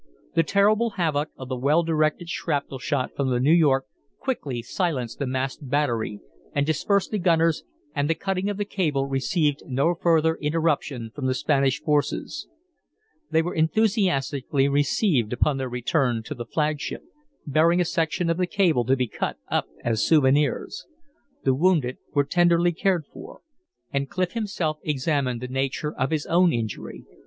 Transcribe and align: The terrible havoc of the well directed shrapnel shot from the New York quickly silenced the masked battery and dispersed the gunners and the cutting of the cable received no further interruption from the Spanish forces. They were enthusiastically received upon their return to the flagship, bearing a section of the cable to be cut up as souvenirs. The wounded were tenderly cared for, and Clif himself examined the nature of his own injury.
The 0.33 0.41
terrible 0.41 0.89
havoc 0.97 1.29
of 1.37 1.47
the 1.47 1.55
well 1.55 1.83
directed 1.83 2.27
shrapnel 2.27 2.79
shot 2.79 3.11
from 3.15 3.29
the 3.29 3.39
New 3.39 3.53
York 3.53 3.85
quickly 4.17 4.63
silenced 4.63 5.19
the 5.19 5.27
masked 5.27 5.69
battery 5.69 6.19
and 6.55 6.65
dispersed 6.65 7.11
the 7.11 7.19
gunners 7.19 7.63
and 7.93 8.09
the 8.09 8.15
cutting 8.15 8.49
of 8.49 8.57
the 8.57 8.65
cable 8.65 9.05
received 9.05 9.61
no 9.67 9.93
further 9.93 10.37
interruption 10.37 11.11
from 11.13 11.27
the 11.27 11.35
Spanish 11.35 11.79
forces. 11.79 12.47
They 13.29 13.43
were 13.43 13.53
enthusiastically 13.53 14.67
received 14.67 15.33
upon 15.33 15.57
their 15.57 15.69
return 15.69 16.23
to 16.23 16.33
the 16.33 16.45
flagship, 16.47 17.03
bearing 17.45 17.79
a 17.79 17.85
section 17.85 18.27
of 18.31 18.37
the 18.37 18.47
cable 18.47 18.85
to 18.85 18.95
be 18.95 19.07
cut 19.07 19.37
up 19.49 19.67
as 19.83 20.03
souvenirs. 20.03 20.87
The 21.43 21.53
wounded 21.53 21.99
were 22.11 22.23
tenderly 22.23 22.71
cared 22.71 23.05
for, 23.13 23.41
and 23.93 24.09
Clif 24.09 24.31
himself 24.31 24.79
examined 24.81 25.41
the 25.41 25.47
nature 25.47 25.93
of 25.93 26.09
his 26.09 26.25
own 26.25 26.51
injury. 26.53 27.05